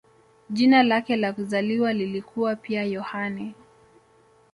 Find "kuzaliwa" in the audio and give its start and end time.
1.33-1.93